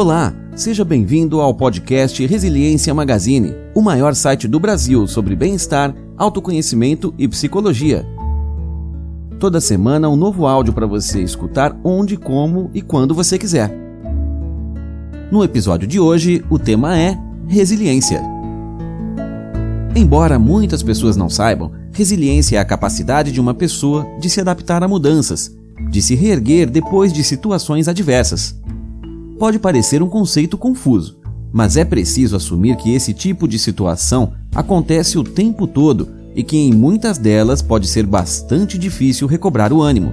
Olá, 0.00 0.32
seja 0.54 0.84
bem-vindo 0.84 1.40
ao 1.40 1.52
podcast 1.52 2.24
Resiliência 2.24 2.94
Magazine, 2.94 3.52
o 3.74 3.82
maior 3.82 4.14
site 4.14 4.46
do 4.46 4.60
Brasil 4.60 5.08
sobre 5.08 5.34
bem-estar, 5.34 5.92
autoconhecimento 6.16 7.12
e 7.18 7.26
psicologia. 7.26 8.06
Toda 9.40 9.60
semana 9.60 10.08
um 10.08 10.14
novo 10.14 10.46
áudio 10.46 10.72
para 10.72 10.86
você 10.86 11.20
escutar 11.20 11.76
onde, 11.82 12.16
como 12.16 12.70
e 12.72 12.80
quando 12.80 13.12
você 13.12 13.36
quiser. 13.36 13.76
No 15.32 15.42
episódio 15.42 15.88
de 15.88 15.98
hoje, 15.98 16.44
o 16.48 16.60
tema 16.60 16.96
é 16.96 17.18
resiliência. 17.48 18.22
Embora 19.96 20.38
muitas 20.38 20.80
pessoas 20.80 21.16
não 21.16 21.28
saibam, 21.28 21.72
resiliência 21.92 22.56
é 22.56 22.60
a 22.60 22.64
capacidade 22.64 23.32
de 23.32 23.40
uma 23.40 23.52
pessoa 23.52 24.06
de 24.20 24.30
se 24.30 24.40
adaptar 24.40 24.80
a 24.80 24.86
mudanças, 24.86 25.52
de 25.90 26.00
se 26.00 26.14
reerguer 26.14 26.70
depois 26.70 27.12
de 27.12 27.24
situações 27.24 27.88
adversas 27.88 28.54
pode 29.38 29.58
parecer 29.58 30.02
um 30.02 30.08
conceito 30.08 30.58
confuso, 30.58 31.18
mas 31.52 31.76
é 31.76 31.84
preciso 31.84 32.36
assumir 32.36 32.76
que 32.76 32.92
esse 32.92 33.14
tipo 33.14 33.46
de 33.46 33.58
situação 33.58 34.32
acontece 34.54 35.16
o 35.16 35.24
tempo 35.24 35.66
todo 35.66 36.08
e 36.34 36.42
que 36.42 36.56
em 36.56 36.72
muitas 36.72 37.18
delas 37.18 37.62
pode 37.62 37.86
ser 37.86 38.04
bastante 38.04 38.76
difícil 38.76 39.26
recobrar 39.26 39.72
o 39.72 39.80
ânimo. 39.80 40.12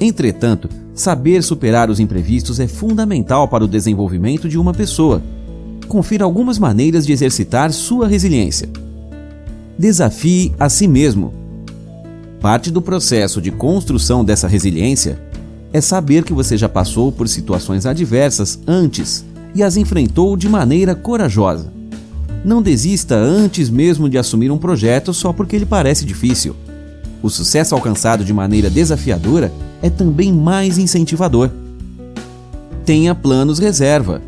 Entretanto, 0.00 0.68
saber 0.92 1.42
superar 1.42 1.88
os 1.88 2.00
imprevistos 2.00 2.58
é 2.58 2.66
fundamental 2.66 3.46
para 3.46 3.64
o 3.64 3.68
desenvolvimento 3.68 4.48
de 4.48 4.58
uma 4.58 4.72
pessoa. 4.72 5.22
Confira 5.86 6.24
algumas 6.24 6.58
maneiras 6.58 7.06
de 7.06 7.12
exercitar 7.12 7.72
sua 7.72 8.08
resiliência. 8.08 8.68
Desafie 9.78 10.52
a 10.58 10.68
si 10.68 10.88
mesmo. 10.88 11.32
Parte 12.40 12.70
do 12.70 12.82
processo 12.82 13.40
de 13.40 13.50
construção 13.50 14.24
dessa 14.24 14.48
resiliência 14.48 15.18
é 15.74 15.80
saber 15.80 16.22
que 16.22 16.32
você 16.32 16.56
já 16.56 16.68
passou 16.68 17.10
por 17.10 17.26
situações 17.26 17.84
adversas 17.84 18.60
antes 18.64 19.24
e 19.52 19.60
as 19.60 19.76
enfrentou 19.76 20.36
de 20.36 20.48
maneira 20.48 20.94
corajosa. 20.94 21.72
Não 22.44 22.62
desista 22.62 23.16
antes 23.16 23.68
mesmo 23.68 24.08
de 24.08 24.16
assumir 24.16 24.52
um 24.52 24.56
projeto 24.56 25.12
só 25.12 25.32
porque 25.32 25.56
ele 25.56 25.66
parece 25.66 26.04
difícil. 26.04 26.54
O 27.20 27.28
sucesso 27.28 27.74
alcançado 27.74 28.24
de 28.24 28.32
maneira 28.32 28.70
desafiadora 28.70 29.52
é 29.82 29.90
também 29.90 30.32
mais 30.32 30.78
incentivador. 30.78 31.50
Tenha 32.84 33.12
planos 33.12 33.58
reserva. 33.58 34.22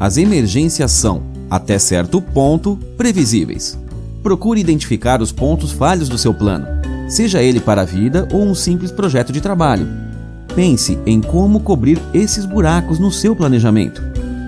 As 0.00 0.16
emergências 0.16 0.90
são, 0.90 1.22
até 1.48 1.78
certo 1.78 2.20
ponto, 2.20 2.76
previsíveis. 2.96 3.78
Procure 4.24 4.60
identificar 4.60 5.22
os 5.22 5.30
pontos 5.30 5.70
falhos 5.70 6.08
do 6.08 6.18
seu 6.18 6.34
plano, 6.34 6.66
seja 7.08 7.40
ele 7.40 7.60
para 7.60 7.82
a 7.82 7.84
vida 7.84 8.26
ou 8.32 8.42
um 8.42 8.56
simples 8.56 8.90
projeto 8.90 9.32
de 9.32 9.40
trabalho 9.40 10.09
Pense 10.54 10.98
em 11.06 11.20
como 11.20 11.60
cobrir 11.60 12.00
esses 12.12 12.44
buracos 12.44 12.98
no 12.98 13.10
seu 13.10 13.36
planejamento. 13.36 14.02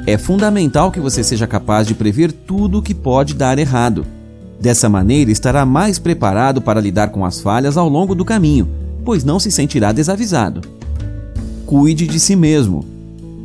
É 0.05 0.19
fundamental 0.19 0.91
que 0.91 0.98
você 0.98 1.22
seja 1.22 1.47
capaz 1.47 1.86
de 1.86 1.94
prever 1.94 2.33
tudo 2.33 2.78
o 2.78 2.83
que 2.83 2.92
pode 2.92 3.34
dar 3.34 3.59
errado. 3.59 4.05
Dessa 4.61 4.89
maneira, 4.89 5.31
estará 5.31 5.64
mais 5.64 5.98
preparado 5.98 6.61
para 6.61 6.81
lidar 6.81 7.11
com 7.11 7.25
as 7.25 7.41
falhas 7.41 7.77
ao 7.77 7.89
longo 7.89 8.14
do 8.14 8.25
caminho, 8.25 8.69
pois 9.05 9.22
não 9.22 9.39
se 9.39 9.50
sentirá 9.50 9.92
desavisado. 9.92 10.61
Cuide 11.64 12.06
de 12.06 12.19
si 12.19 12.34
mesmo. 12.34 12.84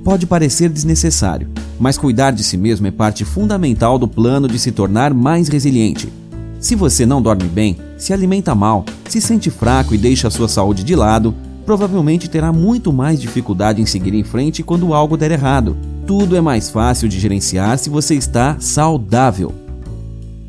Pode 0.03 0.25
parecer 0.25 0.69
desnecessário, 0.69 1.49
mas 1.80 1.97
cuidar 1.97 2.31
de 2.31 2.44
si 2.44 2.58
mesmo 2.58 2.88
é 2.88 2.92
parte 2.92 3.23
fundamental 3.23 3.99
do 3.99 4.08
plano 4.08 4.47
de 4.47 4.58
se 4.58 4.71
tornar 4.71 5.14
mais 5.14 5.47
resiliente. 5.47 6.11
Se 6.59 6.75
você 6.75 7.05
não 7.05 7.21
dorme 7.21 7.44
bem, 7.44 7.77
se 7.97 8.14
alimenta 8.14 8.55
mal, 8.55 8.83
se 9.08 9.21
sente 9.21 9.52
fraco 9.52 9.94
e 9.94 9.97
deixa 9.97 10.27
a 10.27 10.31
sua 10.31 10.47
saúde 10.47 10.83
de 10.83 10.95
lado, 10.95 11.36
provavelmente 11.68 12.30
terá 12.30 12.54
muito 12.54 12.94
mais 12.94 13.20
dificuldade 13.20 13.82
em 13.82 13.86
seguir 13.86 14.14
em 14.14 14.23
frente 14.23 14.64
quando 14.64 14.94
algo 14.94 15.17
der 15.17 15.32
errado. 15.32 15.76
Tudo 16.08 16.38
é 16.38 16.39
mais 16.39 16.70
fácil 16.70 17.10
de 17.10 17.20
gerenciar 17.20 17.78
se 17.78 17.89
você 17.89 18.16
está 18.16 18.55
saudável. 18.58 19.54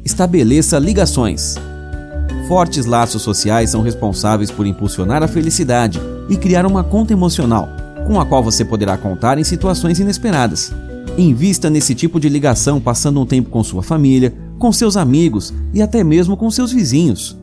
Estabeleça 0.05 0.78
ligações. 0.78 1.57
Fortes 2.47 2.87
laços 2.87 3.21
sociais 3.21 3.71
são 3.71 3.83
responsáveis 3.83 4.53
por 4.53 4.65
impulsionar 4.65 5.21
a 5.25 5.28
felicidade 5.28 6.01
e 6.28 6.37
criar 6.37 6.65
uma 6.65 6.84
conta 6.84 7.12
emocional, 7.12 7.69
com 8.07 8.21
a 8.21 8.25
qual 8.25 8.43
você 8.43 8.65
poderá 8.65 8.97
contar 8.97 9.39
em 9.39 9.45
situações 9.45 9.99
inesperadas. 9.99 10.73
Invista 11.19 11.69
nesse 11.69 11.97
tipo 11.97 12.21
de 12.21 12.28
ligação 12.28 12.81
passando 12.81 13.21
um 13.21 13.27
tempo 13.27 13.51
com 13.51 13.65
sua 13.65 13.83
família, 13.83 14.33
com 14.57 14.73
seus 14.73 14.97
amigos 14.97 15.53
e 15.75 15.83
até 15.83 16.05
mesmo 16.05 16.37
com 16.37 16.49
seus 16.49 16.71
vizinhos. 16.71 17.38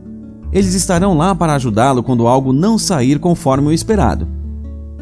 Eles 0.55 0.73
estarão 0.73 1.17
lá 1.17 1.35
para 1.35 1.53
ajudá-lo 1.53 2.01
quando 2.01 2.27
algo 2.27 2.53
não 2.53 2.79
sair 2.79 3.19
conforme 3.19 3.67
o 3.67 3.71
esperado. 3.73 4.25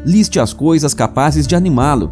Liste 0.04 0.40
as 0.40 0.52
coisas 0.52 0.92
capazes 0.92 1.46
de 1.46 1.54
animá-lo. 1.54 2.10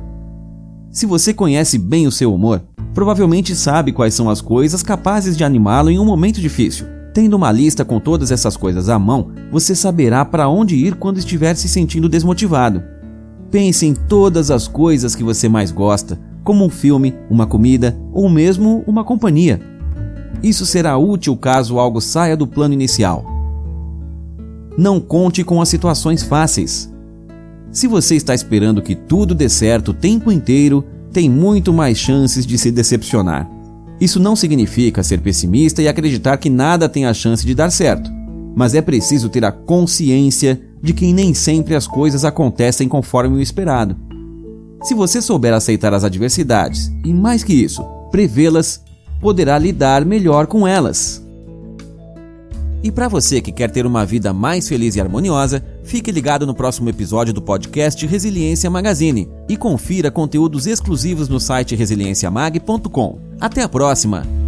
Se 0.92 1.06
você 1.06 1.34
conhece 1.34 1.76
bem 1.76 2.06
o 2.06 2.12
seu 2.12 2.32
humor, 2.32 2.62
provavelmente 2.94 3.56
sabe 3.56 3.90
quais 3.90 4.14
são 4.14 4.30
as 4.30 4.40
coisas 4.40 4.80
capazes 4.80 5.36
de 5.36 5.42
animá-lo 5.42 5.90
em 5.90 5.98
um 5.98 6.04
momento 6.04 6.40
difícil. 6.40 6.86
Tendo 7.12 7.34
uma 7.34 7.50
lista 7.50 7.84
com 7.84 7.98
todas 7.98 8.30
essas 8.30 8.56
coisas 8.56 8.88
à 8.88 8.96
mão, 8.96 9.32
você 9.50 9.74
saberá 9.74 10.24
para 10.24 10.48
onde 10.48 10.76
ir 10.76 10.94
quando 10.94 11.18
estiver 11.18 11.56
se 11.56 11.68
sentindo 11.68 12.08
desmotivado. 12.08 12.80
Pense 13.50 13.84
em 13.84 13.92
todas 13.92 14.52
as 14.52 14.68
coisas 14.68 15.16
que 15.16 15.24
você 15.24 15.48
mais 15.48 15.72
gosta, 15.72 16.16
como 16.44 16.64
um 16.64 16.70
filme, 16.70 17.12
uma 17.28 17.44
comida 17.44 17.98
ou 18.12 18.28
mesmo 18.28 18.84
uma 18.86 19.02
companhia. 19.02 19.60
Isso 20.44 20.64
será 20.64 20.96
útil 20.96 21.36
caso 21.36 21.80
algo 21.80 22.00
saia 22.00 22.36
do 22.36 22.46
plano 22.46 22.72
inicial. 22.72 23.31
Não 24.76 25.00
conte 25.00 25.44
com 25.44 25.60
as 25.60 25.68
situações 25.68 26.22
fáceis. 26.22 26.92
Se 27.70 27.86
você 27.86 28.16
está 28.16 28.34
esperando 28.34 28.82
que 28.82 28.94
tudo 28.94 29.34
dê 29.34 29.48
certo 29.48 29.90
o 29.90 29.94
tempo 29.94 30.30
inteiro, 30.30 30.84
tem 31.12 31.28
muito 31.28 31.72
mais 31.72 31.98
chances 31.98 32.46
de 32.46 32.56
se 32.58 32.70
decepcionar. 32.70 33.48
Isso 34.00 34.18
não 34.18 34.34
significa 34.34 35.02
ser 35.02 35.20
pessimista 35.20 35.80
e 35.80 35.88
acreditar 35.88 36.36
que 36.36 36.50
nada 36.50 36.88
tem 36.88 37.06
a 37.06 37.14
chance 37.14 37.46
de 37.46 37.54
dar 37.54 37.70
certo, 37.70 38.10
mas 38.56 38.74
é 38.74 38.82
preciso 38.82 39.28
ter 39.28 39.44
a 39.44 39.52
consciência 39.52 40.60
de 40.82 40.92
que 40.92 41.12
nem 41.12 41.32
sempre 41.32 41.74
as 41.74 41.86
coisas 41.86 42.24
acontecem 42.24 42.88
conforme 42.88 43.36
o 43.36 43.40
esperado. 43.40 43.96
Se 44.82 44.94
você 44.94 45.22
souber 45.22 45.54
aceitar 45.54 45.94
as 45.94 46.02
adversidades 46.02 46.90
e, 47.04 47.14
mais 47.14 47.44
que 47.44 47.52
isso, 47.52 47.84
prevê-las, 48.10 48.82
poderá 49.20 49.56
lidar 49.56 50.04
melhor 50.04 50.48
com 50.48 50.66
elas. 50.66 51.21
E 52.82 52.90
para 52.90 53.08
você 53.08 53.40
que 53.40 53.52
quer 53.52 53.70
ter 53.70 53.86
uma 53.86 54.04
vida 54.04 54.32
mais 54.32 54.68
feliz 54.68 54.96
e 54.96 55.00
harmoniosa, 55.00 55.64
fique 55.84 56.10
ligado 56.10 56.46
no 56.46 56.54
próximo 56.54 56.88
episódio 56.88 57.32
do 57.32 57.40
podcast 57.40 58.04
Resiliência 58.06 58.68
Magazine 58.68 59.28
e 59.48 59.56
confira 59.56 60.10
conteúdos 60.10 60.66
exclusivos 60.66 61.28
no 61.28 61.38
site 61.38 61.76
resilienciamag.com. 61.76 63.20
Até 63.40 63.62
a 63.62 63.68
próxima! 63.68 64.41